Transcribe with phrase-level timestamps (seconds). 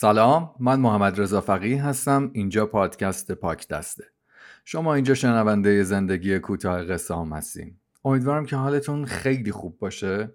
[0.00, 4.04] سلام من محمد رضا فقیه هستم اینجا پادکست پاک دسته.
[4.64, 7.76] شما اینجا شنونده زندگی کوتاه قصه هم هستین.
[8.04, 10.34] امیدوارم که حالتون خیلی خوب باشه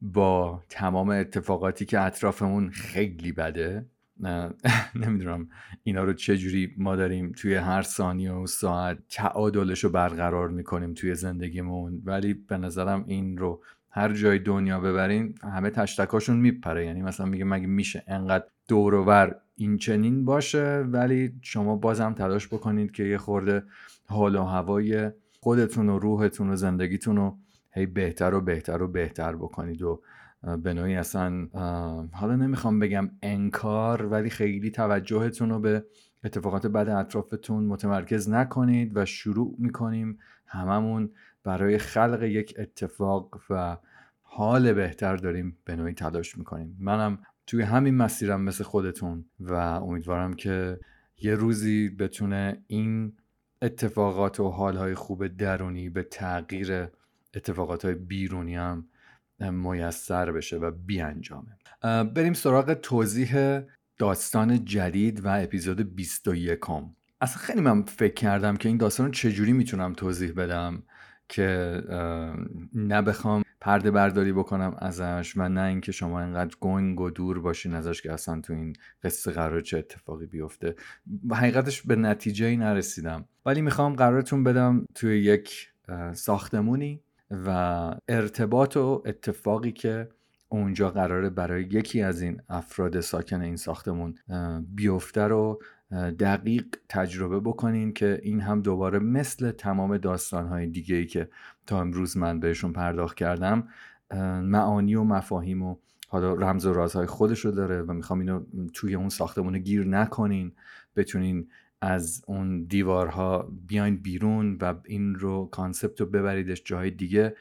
[0.00, 3.86] با تمام اتفاقاتی که اطرافمون خیلی بده.
[5.02, 5.48] نمی‌دونم
[5.82, 11.14] اینا رو چجوری ما داریم توی هر ثانیه و ساعت تعادلش رو برقرار می‌کنیم توی
[11.14, 12.02] زندگیمون.
[12.04, 16.86] ولی به نظرم این رو هر جای دنیا ببرین همه تشتکاشون میپره.
[16.86, 22.92] یعنی مثلا میگه مگه میشه انقدر دورور این چنین باشه ولی شما بازم تلاش بکنید
[22.92, 23.62] که یه خورده
[24.06, 27.36] حال و هوای خودتون و روحتون و زندگیتون رو
[27.70, 30.02] هی بهتر و بهتر و بهتر بکنید و
[30.62, 31.48] به نوعی اصلا
[32.12, 35.84] حالا نمی‌خوام بگم انکار ولی خیلی توجهتون رو به
[36.24, 41.10] اتفاقات بد اطرافتون متمرکز نکنید و شروع می‌کنیم هممون
[41.44, 43.76] برای خلق یک اتفاق و
[44.22, 46.76] حال بهتر داریم به نوعی تلاش می‌کنیم.
[46.80, 47.18] منم
[47.48, 50.80] توی همین مسیرم مثل خودتون و امیدوارم که
[51.20, 53.12] یه روزی بتونه این
[53.62, 56.88] اتفاقات و حالهای خوب درونی به تغییر
[57.34, 58.84] اتفاقات های بیرونی هم
[59.40, 61.56] میسر بشه و بیانجامه.
[61.82, 63.60] بریم سراغ توضیح
[63.98, 66.58] داستان جدید و اپیزود 21
[67.20, 70.82] اصلا خیلی من فکر کردم که این داستان رو چجوری می‌تونم توضیح بدم
[71.28, 71.80] که
[72.74, 77.74] نه بخوام پرده برداری بکنم ازش و نه اینکه شما اینقدر گنگ و دور باشین
[77.74, 78.72] ازش که اصلا تو این
[79.02, 80.74] قصه قرار چه اتفاقی بیفته.
[81.30, 83.24] حقیقتش به نتیجه ای نرسیدم.
[83.46, 85.68] ولی می‌خوام قرارتون بدم توی یک
[86.12, 87.50] ساختمونی و
[88.08, 90.08] ارتباط و اتفاقی که
[90.48, 94.14] اونجا قراره برای یکی از این افراد ساکن این ساختمون
[94.74, 95.62] بیفته رو
[96.18, 101.28] دقیق تجربه بکنین که این هم دوباره مثل تمام داستانهای دیگه ای که
[101.66, 103.68] تا امروز من بهشون پرداخت کردم
[104.42, 105.76] معانی و مفاهیم و
[106.08, 110.52] حالا رمز و رازهای خودش رو داره و می‌خوام اینو توی اون ساختمون گیر نکنین.
[110.96, 111.48] بتونین
[111.80, 117.36] از اون دیوارها بیاین بیرون و این رو کانسپت رو ببریدش جای دیگه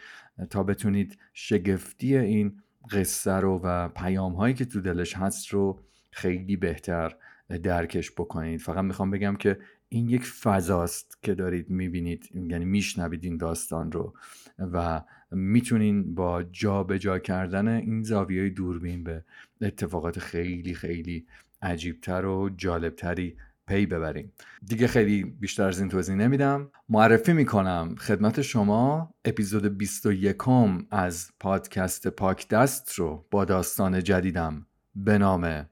[0.50, 5.80] تا بتونید شگفتی این قصه رو و پیام هایی که تو دلش هست رو
[6.12, 7.16] خیلی بهتر
[7.64, 8.60] درکش بکنید.
[8.60, 9.60] فقط می‌خوام بگم که
[9.90, 14.14] این یک فضاست که دارید می‌بینید یعنی میشنوید این داستان رو
[14.60, 19.24] و می‌تونین با جا به جا کردن این زاویه دوربین به
[19.62, 21.26] اتفاقات خیلی خیلی
[21.62, 23.38] عجیبتر و جالبتری
[23.68, 24.34] پی ببریم
[24.66, 26.72] دیگه خیلی بیشتر از این توضیح نمیدم.
[26.90, 30.38] معرفی می‌کنم خدمت شما اپیزود 21
[30.92, 35.70] از پادکست پاک دست رو با داستان جدیدم به نام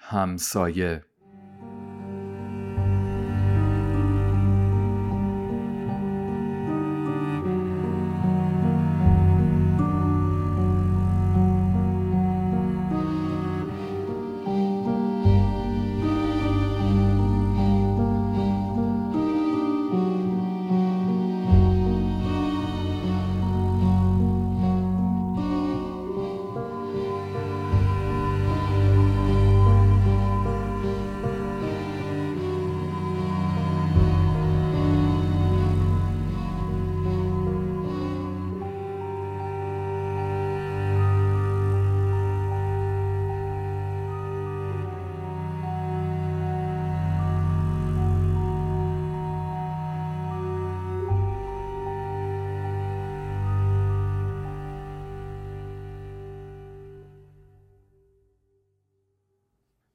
[0.00, 1.04] همسایه.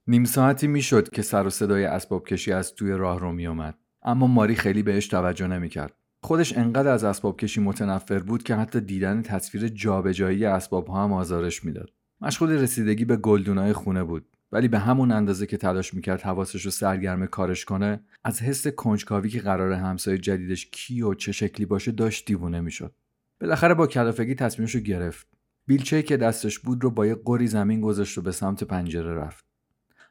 [0.07, 4.27] نیم ساعتی می‌شد که سر و صدای اسباب کشی از توی راه رو میومد اما
[4.27, 5.93] ماری خیلی بهش توجه نمی‌کرد.
[6.23, 11.13] خودش انقدر از اسباب کشی متنفر بود که حتی دیدن تصویر جابجایی اسباب ها هم
[11.13, 11.89] آزارش می‌داد.
[12.21, 14.25] مشغول رسیدگی به گلدونای خونه بود.
[14.51, 19.29] ولی به همون اندازه که تلاش می‌کرد حواسش رو سرگرم کارش کنه از حس کنجکاوی
[19.29, 22.95] که قرار همسایه جدیدش کی و چه شکلی باشه داشت دیوونه می‌شد.
[23.41, 25.27] بالاخره با کلافگی تصمیمش رو گرفت.
[25.67, 29.45] بیلچه‌ای که دستش بود رو با یه قری زمین گذاشت و به سمت پنجره رفت.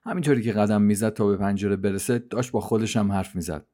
[0.06, 3.66] همینطوری که قدم می‌زد تا به پنجره برسه داشت با خودش هم حرف می‌زد.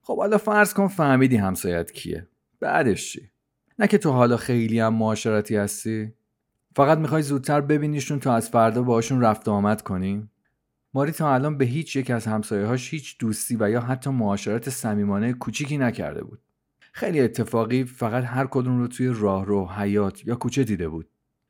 [0.00, 2.28] خب حالا فرض کن فهمیدی همسایت کیه.
[2.60, 3.30] بعدش چی؟
[3.78, 6.12] نه که تو حالا خیلی هم معاشرتی هستی؟
[6.76, 10.28] فقط می‌خوای زودتر ببینیشون تا از فردا باهاشون رفت آمد کنی؟
[10.94, 15.32] ماری تا الان به هیچ یک از همسایه‌هاش هیچ دوستی و یا حتی معاشرت صمیمانه
[15.32, 16.40] کوچیکی نکرده بود.
[16.92, 21.08] خیلی اتفاقی فقط هر کدوم رو توی راهرو حیات یا کوچه دیده بود.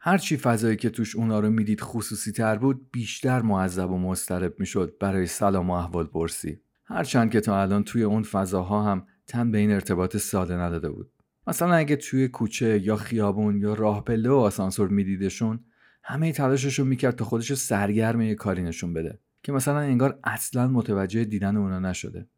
[0.08, 4.96] هرچی فضایی که توش اونا رو می‌دید خصوصی تر بود بیشتر معذب و مضطرب می‌شد
[5.00, 6.60] برای سلام و احوال پرسی.
[6.84, 11.12] هرچند که تا الان توی اون فضاها هم تن به این ارتباط ساده نداده بود.
[11.46, 15.60] مثلا اگه توی کوچه یا خیابون یا راه پله و آسانسور میدیدشون
[16.04, 20.68] همه تلاشش رو می‌کرد تا خودش سرگرم یه کاری نشون بده که مثلا انگار اصلا
[20.68, 22.28] متوجه دیدن اونا نشده.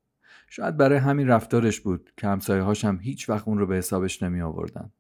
[0.49, 4.41] شاید برای همین رفتارش بود که همسایه هم هیچ وقت اون رو به حسابش نمی
[4.41, 4.91] آوردن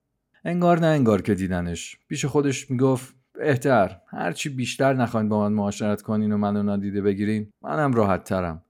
[0.44, 1.98] انگار نه انگار که دیدنش.
[2.08, 4.00] پیش خودش می‌گفت بهتر.
[4.06, 8.62] هرچی بیشتر نخواین با من معاشرت کنین و منو نادیده بگیرین منم راحت ترم.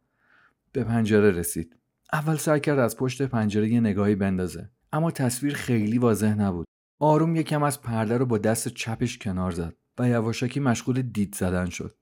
[0.73, 1.77] به پنجره رسید.
[2.13, 4.71] اول سعی کرد از پشت پنجره یه نگاهی بندازه.
[4.93, 6.67] اما تصویر خیلی واضح نبود.
[6.99, 11.67] آروم یکم از پرده رو با دست چپش کنار زد و یواشکی مشغول دید زدن
[11.67, 11.95] شد.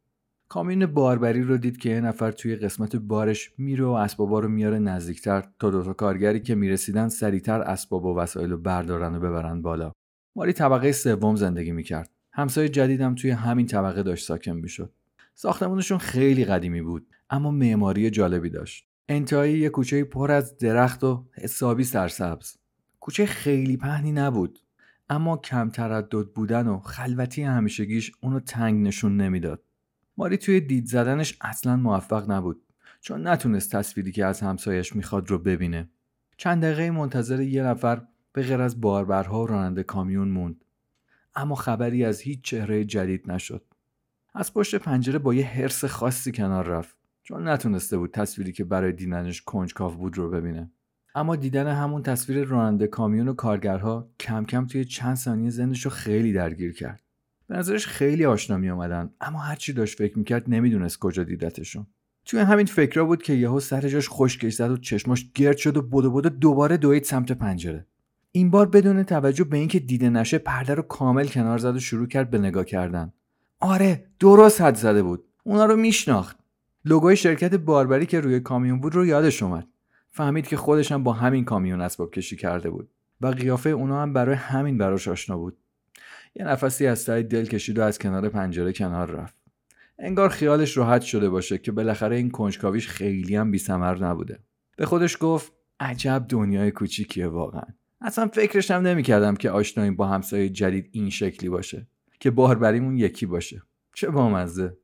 [0.49, 4.79] کامیون باربری رو دید که یه نفر توی قسمت بارش میره و اسبابا رو میاره
[4.79, 9.93] نزدیکتر تا دوتا کارگری که می‌رسیدن سریعتر اسباب و وسایل رو بردارن و ببرن بالا.
[10.37, 12.11] ماری طبقه سوم زندگی می‌کرد.
[12.33, 14.93] همسایه جدیدم توی همین طبقه داشت ساکن می‌شد.
[15.35, 18.89] ساختمونشون خیلی قدیمی بود اما معماری جالبی داشت.
[19.09, 22.57] انتهایی یه کوچه پر از درخت و حسابی سرسبز.
[23.01, 24.59] کوچه خیلی پهنی نبود
[25.11, 29.63] اما کم تردد بودن و خلوتی همیشگیش اونو تنگ نشون نمی‌داد.
[30.19, 32.63] ماری توی دید زدنش اصلا موفق نبود
[33.01, 35.89] چون نتونست تصویری که از همسایش می‌خواد رو ببینه.
[36.37, 40.65] چند دقیقه منتظر یه نفر به غیر از باربرها و راننده کامیون موند.
[41.35, 43.65] اما خبری از هیچ چهره جدید نشد.
[44.35, 48.93] از پشت پنجره با یه حرس خاصی کنار رفت چون نتونسته بود تصویری که برای
[48.93, 50.71] دیدنش کنجکاو بود رو ببینه.
[51.15, 55.91] اما دیدن همون تصویر راننده کامیون و کارگرها کم کم توی چند ثانیه زندش رو
[55.91, 57.08] خیلی درگیر کرد.
[57.49, 61.87] به نظرش خیلی آشنا می آمدن اما هرچی داشت فکر می‌کرد نمی‌دونست کجا دیدتشون.
[62.25, 65.83] توی همین فکرها بود که یهو سر جاش خشکش زد و چشماش گرد شد و
[65.83, 67.87] بدو بدو دوباره دوید سمت پنجره.
[68.33, 72.07] این بار بدون توجه به اینکه دیده نشه پرده رو کامل کنار زد و شروع
[72.07, 73.13] کرد به نگاه کردن.
[73.61, 75.25] آره درست حد زده بود.
[75.45, 76.39] اونا رو میشناخت.
[76.85, 79.67] لوگوی شرکت باربری که روی کامیون بود رو یادش اومد.
[80.11, 82.91] فهمید که خودش هم با همین کامیون اسباب کشی کرده بود.
[83.21, 85.57] و قیافه اونا هم برای همین براش آشنا بود.
[86.39, 89.35] یه نفسی از سعی دل کشید و از کنار پنجره کنار رفت.
[89.99, 94.39] انگار خیالش راحت شده باشه که بالاخره این کنجکاویش خیلی هم بیثمر نبوده.
[94.77, 97.63] به خودش گفت عجب دنیای کوچیکیه واقعا.
[98.01, 101.87] اصلا فکرش هم نمی‌کردم که آشناییم با همسایه جدید این شکلی باشه
[102.21, 103.63] که باربریمون یکی باشه.
[103.95, 104.77] چه بامزه.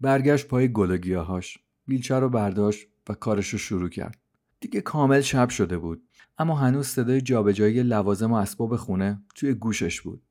[0.00, 1.58] برگشت پای گل گیاهاش.
[1.86, 4.18] بیلچه رو برداشت و کارش رو شروع کرد.
[4.60, 6.02] دیگه کامل شب شده بود
[6.38, 10.22] اما هنوز صدای جابجایی لوازم و اسباب خونه توی گوشش بود.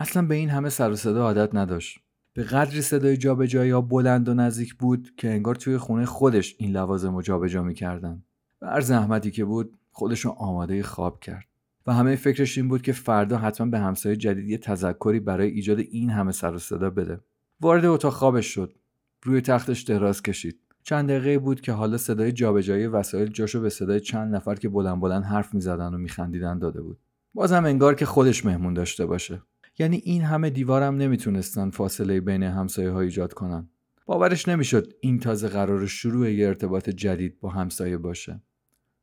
[0.00, 1.98] اصلا به این همه سر و صدا عادت نداشت.
[2.34, 6.72] به قدری صدای جابجایی ها بلند و نزدیک بود که انگار توی خونه خودش این
[6.72, 8.22] لوازم رو جابجا می‌کردن.
[8.62, 11.44] و هر زحمتی که بود خودش رو آماده خواب کرد.
[11.86, 15.78] و همه فکرش این بود که فردا حتما به همسایه جدید یه تذکری برای ایجاد
[15.78, 17.20] این همه سر و صدا بده.
[17.60, 18.74] وارد اتاق خوابش شد.
[19.22, 20.58] روی تختش دراز کشید.
[20.82, 25.00] چند دقیقه بود که حالا صدای جابجایی وسایل جاشو به صدای چند نفر که بلند
[25.00, 26.98] بلند حرف می‌زدن و میخندیدن داده بود.
[27.34, 29.42] بازم انگار که خودش مهمون داشته باشه.
[29.80, 33.68] یعنی این همه دیوارم نمی‌تونستن فاصله بین همسایه ها ایجاد کنن.
[34.06, 38.42] باورش نمی‌شد این تازه قرار شروع یه ارتباط جدید با همسایه باشه.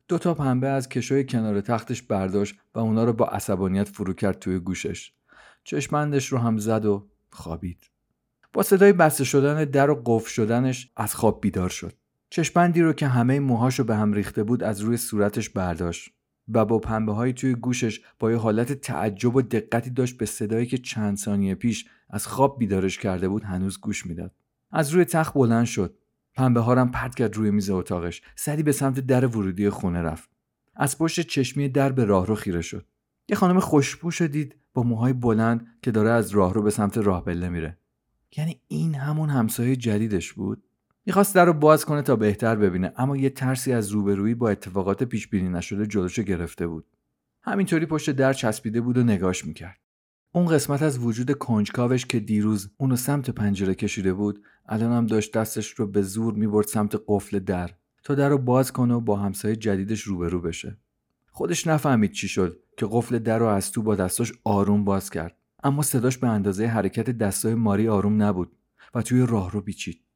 [0.07, 4.39] دو تا پنبه از کشوی کنار تختش برداشت و اونا رو با عصبانیت فرو کرد
[4.39, 5.11] توی گوشش.
[5.63, 7.89] چشمندش رو هم زد و خوابید.
[8.53, 11.93] با صدای بسته شدن در و قفل شدنش از خواب بیدار شد.
[12.29, 16.16] چشمندی رو که همه موهاشو به هم ریخته بود از روی صورتش برداشت.
[16.53, 20.65] و با پنبه های توی گوشش با یه حالت تعجب و دقتی داشت به صدایی
[20.65, 24.31] که چند ثانیه پیش از خواب بیدارش کرده بود هنوز گوش می‌داد.
[24.71, 25.97] از روی تخت بلند شد.
[26.33, 28.21] پنبه ها پرت کرد روی میز اتاقش.
[28.35, 30.29] سری به سمت در ورودی خونه رفت.
[30.75, 32.85] از پشت چشمی در به راهرو خیره شد.
[33.29, 37.49] یه خانم خوشبوش دید با موهای بلند که داره از راهرو به سمت راه بله
[37.49, 37.77] میره.
[38.37, 40.63] یعنی این همون همسایه جدیدش بود؟
[41.07, 45.03] می‌خواست در رو باز کنه تا بهتر ببینه اما یه ترسی از روبرویی با اتفاقات
[45.03, 46.85] پیش بینی نشده جلوشو گرفته بود.
[47.41, 49.77] همینطوری پشت در چسبیده بود و نگاش می‌کرد.
[50.31, 55.37] اون قسمت از وجود کنجکاوش که دیروز اونو سمت پنجره کشیده بود الان هم داشت
[55.37, 57.69] دستش رو به زور می‌برد سمت قفل در
[58.03, 60.77] تا در رو باز کنه و با همسایه جدیدش روبرو بشه.
[61.31, 65.35] خودش نفهمید چی شد که قفل در رو از تو با دستاش آروم باز کرد.
[65.63, 68.51] اما صداش به اندازه حرکت دستای ماری آروم نبود
[68.95, 70.06] و توی راه رو بیچید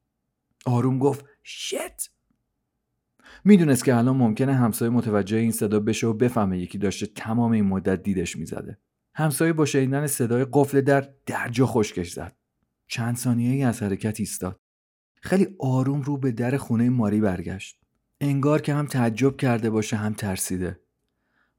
[0.66, 2.10] آروم گفت شت!
[3.44, 7.64] می‌دونست که الان ممکنه همسایه متوجه این صدا بشه و بفهمه یکی داشته تمام این
[7.64, 8.78] مدت دیدش می‌زده.
[9.14, 12.36] همسایه با شنیدن صدای قفل در درجا خشکش زد.
[12.88, 14.60] چند ثانیه از حرکت ایستاد.
[15.20, 17.78] خیلی آروم رو به در خونه ماری برگشت.
[18.20, 20.80] انگار که هم تعجب کرده باشه هم ترسیده.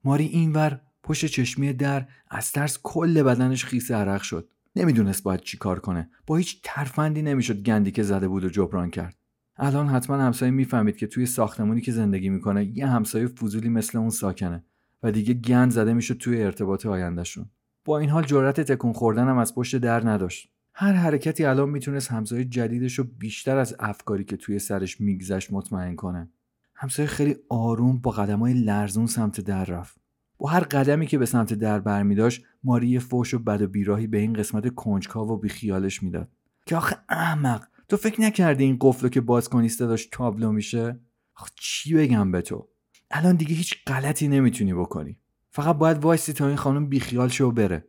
[0.04, 4.50] ماری اینور پشت چشمی در از ترس کل بدنش خیس عرق شد.
[4.76, 6.10] نمی‌دونست باید چی کار کنه.
[6.28, 9.18] با هیچ ترفندی نمی‌شد گندی که زده بود و جبران کرد.
[9.58, 14.10] الان حتما همسایه می‌فهمید که توی ساختمونی که زندگی می‌کنه یه همسایه فضولی مثل اون
[14.10, 14.64] ساکنه
[15.04, 17.46] و دیگه گند زده می‌شد توی ارتباط آیندهشون.
[17.86, 20.50] با این حال جرأت تکون خوردن هم از پشت در نداشت.
[20.76, 25.96] هر حرکتی الان می‌تونست همسایه جدیدش رو بیشتر از افکاری که توی سرش میگذشت مطمئن
[25.96, 26.30] کنه.
[26.76, 30.03] همسایه خیلی آروم با قدمای لرزون سمت در رفت.
[30.44, 34.08] با هر قدمی که به سمت در برمی داشت ماری فوش و بد و بیراهی
[34.08, 36.30] به این قسمت کنجکاو و بیخیالش می‌داد.
[36.66, 41.00] که آخه احمق تو فکر نکردی این قفلو که باز کنی داشت تابلو میشه؟
[41.36, 42.68] آخه چی بگم به تو؟
[43.12, 45.18] الان دیگه هیچ غلطی نمی‌تونی بکنی.
[45.50, 47.88] فقط باید وایسی تا این خانم بیخیال شو بره.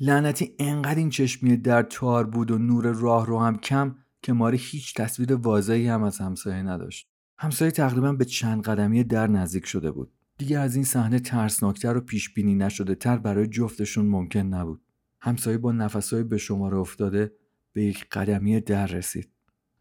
[0.00, 4.58] لعنتی انقدر این چشمی در تار بود و نور راه رو هم کم که ماری
[4.60, 7.10] هیچ تصویر واضحی هم از همسایه نداشت.
[7.38, 10.12] همسایه تقریبا به چند قدمی در نزدیک شده بود.
[10.40, 14.80] دیگه از این صحنه ترسناکتر و پیش بینی نشده تر برای جفتشون ممکن نبود.
[15.20, 17.32] همسایه با نفسهای به شماره افتاده
[17.72, 19.28] به یک قدمی در رسید.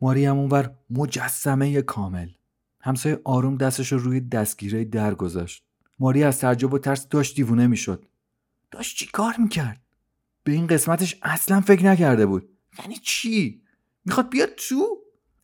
[0.01, 2.29] ماری هم اونور مجسمه کامل.
[2.81, 5.63] همسایه آروم دستش رو روی دستگیره در گذاشت
[5.99, 8.05] ماری از تعجب و ترس داشت دیوونه می‌شد.
[8.71, 9.81] داشت چی کار می‌کرد؟
[10.43, 12.49] به این قسمتش اصلا فکر نکرده بود.
[12.79, 13.61] یعنی چی؟
[14.05, 14.97] می‌خواد بیاد تو؟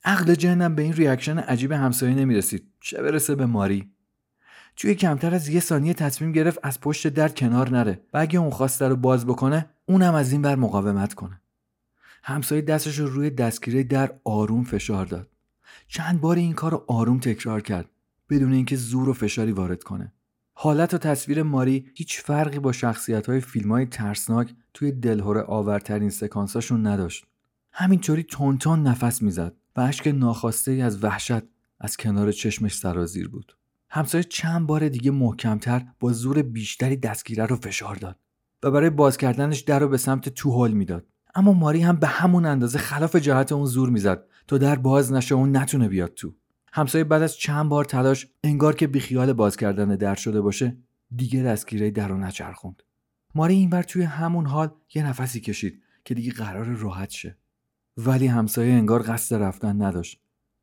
[0.04, 2.72] عقل جنم به این ریاکشن عجیب همسایه نمی‌رسید.
[2.80, 3.95] چه برسه به ماری؟
[4.76, 8.50] توی کمتر از یه ثانیه تصمیم گرفت از پشت در کنار نره و اگه اون
[8.50, 11.42] خواسته رو باز بکنه اونم از این بر مقاومت کنه.
[12.24, 15.30] همسایه دستش رو روی دستگیره در آروم فشار داد.
[15.88, 17.90] چند بار این کار رو آروم تکرار کرد
[18.30, 20.14] بدون اینکه زور و فشاری وارد کنه.
[20.54, 26.10] حالت و تصویر ماری هیچ فرقی با شخصیت های فیلم های ترسناک توی دلهوره آورترین
[26.10, 27.26] سکانساشون نداشت.
[27.72, 31.44] همینطوری تون نفس می‌زد و اشک ناخواسته ای از وحشت
[31.80, 33.58] از کنار چشمش سرازیر بود.
[33.96, 38.20] همسایه چند بار دیگه محکمتر با زور بیشتری دستگیره رو فشار داد
[38.64, 41.06] و برای باز کردنش در رو به سمت تو هل می‌داد.
[41.36, 45.36] اما ماری هم به همون اندازه خلاف جهت اون زور می‌زد تا در باز نشه
[45.36, 46.34] اون نتونه بیاد تو.
[46.74, 50.78] همسایه بعد از چند بار تلاش انگار که بیخیال باز کردن در شده باشه
[51.16, 52.84] دیگه دستگیره در رو نچرخوند.
[53.36, 57.38] ماری اینور توی همون حال یه نفسی کشید که دیگه قرار راحت شه.
[57.98, 60.22] ولی همسایه انگار قصد رفتن نداشت.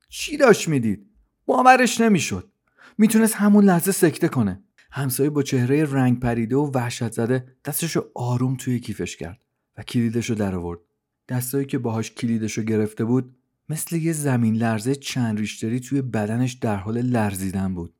[0.08, 1.06] چی داشت می‌دید؟
[1.46, 2.51] باورش نمی‌شد.
[2.98, 4.62] می‌تونست همون لحظه سکته کنه.
[4.90, 9.44] همسایه با چهره رنگ پریده و وحشت زده دستشو آروم توی کیفش کرد
[9.78, 10.80] و کلیدشو در آورد
[11.28, 13.36] دستایی که باهاش کلیدشو گرفته بود
[13.68, 17.94] مثل یه زمین لرزه چند ریشتری توی بدنش در حال لرزیدن بود.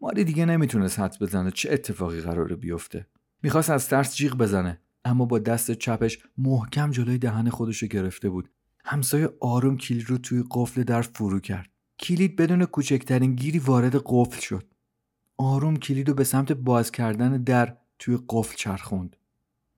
[0.00, 3.06] ماری دیگه نمی‌تونست حد بزنه چه اتفاقی قراره بیفته.
[3.42, 8.50] می‌خواست از ترس جیغ بزنه اما با دست چپش محکم جلوی دهن خودشو گرفته بود.
[8.84, 11.70] همسایه آروم کلید رو توی قفل در فرو کرد.
[12.00, 14.64] کلید بدون کوچکترین گیری وارد قفل شد.
[15.36, 19.16] آروم کلید رو به سمت باز کردن در توی قفل چرخوند.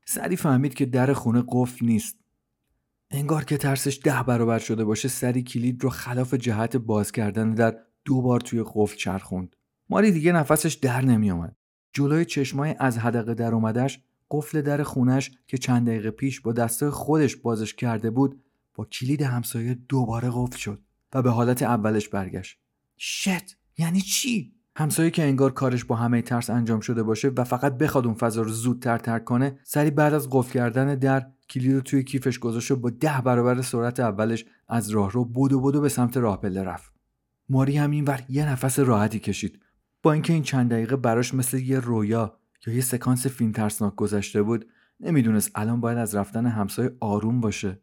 [0.04, 2.16] سری فهمید که در خونه قفل نیست.
[3.10, 7.76] انگار که ترسش ده برابر شده باشه سری کلید رو خلاف جهت باز کردن در
[8.04, 9.56] دو بار توی قفل چرخوند.
[9.90, 11.56] ماری دیگه نفسش در نمیومد
[11.92, 14.00] جلوی چشمای از حدقه در اومدش
[14.30, 18.42] قفل در خونش که چند دقیقه پیش با دسته خودش بازش کرده بود
[18.74, 20.82] با کلید همسایه دوباره قفل شد.
[21.12, 22.58] و به حالت اولش برگشت.
[22.96, 23.56] شت!
[23.78, 28.06] یعنی چی؟ همسایه که انگار کارش با همه ترس انجام شده باشه و فقط بخواد
[28.06, 32.04] اون فضا رو زودتر ترک کنه سری بعد از قفل کردن در کلید رو توی
[32.04, 36.16] کیفش گذاشت و با ده برابر سرعت اولش از راه رو بودو بودو به سمت
[36.16, 36.92] راه پله رفت.
[37.48, 39.60] ماری هم اینور یه نفس راحتی کشید.
[40.02, 44.42] با اینکه این چند دقیقه براش مثل یه رویا یا یه سکانس فیلم ترسناک گذشته
[44.42, 44.66] بود
[45.00, 47.80] نمی‌دونست الان باید از رفتن همسایه آروم باشه.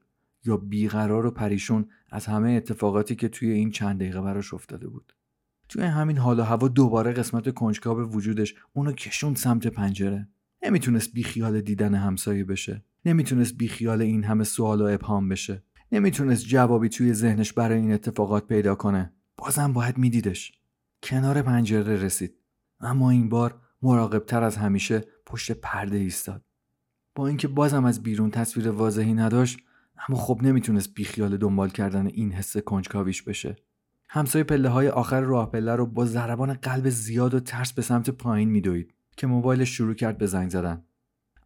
[0.47, 5.13] یا بیقرار و پریشون از همه اتفاقاتی که توی این چند دقیقه براش افتاده بود.
[5.69, 10.27] توی همین حال و هوا دوباره قسمت کنجکاو وجودش اونو کشون سمت پنجره.
[10.63, 12.83] نمی‌تونست بیخیال دیدن همسایه بشه.
[13.05, 15.63] نمی‌تونست بیخیال این همه سوال و ابهام بشه.
[15.91, 19.13] نمی‌تونست جوابی توی ذهنش برای این اتفاقات پیدا کنه.
[19.37, 20.51] بازم باید میدیدش.
[21.03, 22.35] کنار پنجره رسید.
[22.79, 26.43] اما این بار مراقبتر از همیشه پشت پرده ایستاد.
[27.15, 29.59] با اینکه بازم از بیرون تصویر واضحی نداشت
[30.09, 33.55] اما خب نمی‌تونست بیخیال دنبال کردن این حس کنجکاویش بشه.
[34.09, 38.09] همسایه پله های آخر راه پله رو با ضربان قلب زیاد و ترس به سمت
[38.09, 40.83] پایین میدوید که موبایلش شروع کرد به زنگ زدن.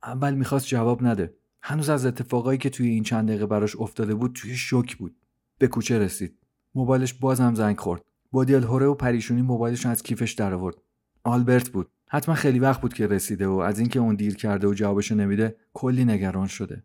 [0.03, 1.33] اول می‌خواست جواب نده.
[1.61, 5.15] هنوز از اتفاقایی که توی این چند دقیقه براش افتاده بود توی شوک بود.
[5.57, 6.37] به کوچه رسید.
[6.75, 8.01] موبایلش باز هم زنگ خورد.
[8.31, 10.75] با دلهوره و پریشونی موبایلش از کیفش در آورد
[11.23, 11.89] آلبرت بود.
[12.07, 15.55] حتما خیلی وقت بود که رسیده و از اینکه اون دیر کرده و جوابشو نمیده
[15.73, 16.83] کلی نگران شده.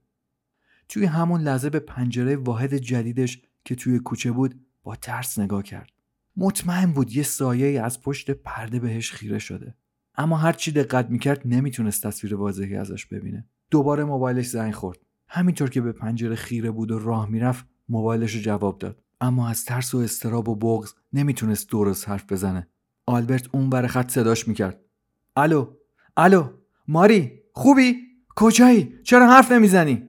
[0.88, 5.90] توی همون لحظه به پنجره واحد جدیدش که توی کوچه بود با ترس نگاه کرد.
[6.36, 9.74] مطمئن بود یه سایه از پشت پرده بهش خیره شده.
[10.14, 13.44] اما هر چی دقت می‌کرد نمی‌تونست تصویر واضحی ازش ببینه.
[13.70, 14.98] دوباره موبایلش زنگ خورد.
[15.28, 19.02] همینطور که به پنجره خیره بود و راه می‌رفت موبایلش رو جواب داد.
[19.20, 22.68] اما از ترس و استراب و بغز نمی‌تونست درست حرف بزنه.
[23.06, 24.80] آلبرت اون بر خط صداش می‌کرد.
[25.36, 25.66] الو
[26.16, 26.48] الو
[26.88, 27.96] ماری خوبی؟
[28.36, 30.08] کجایی؟ چرا حرف نمی‌زنی؟